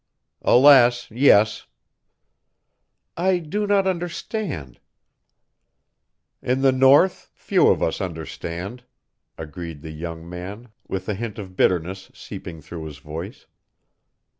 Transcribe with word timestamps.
"Alas, 0.41 1.11
yes." 1.11 1.67
"I 3.15 3.37
do 3.37 3.67
not 3.67 3.85
understand" 3.85 4.79
"In 6.41 6.63
the 6.63 6.71
North 6.71 7.29
few 7.35 7.67
of 7.67 7.83
us 7.83 8.01
understand," 8.01 8.83
agreed 9.37 9.83
the 9.83 9.91
young 9.91 10.27
man 10.27 10.69
with 10.87 11.07
a 11.07 11.13
hint 11.13 11.37
of 11.37 11.55
bitterness 11.55 12.09
seeping 12.15 12.63
through 12.63 12.85
his 12.85 12.97
voice. 12.97 13.45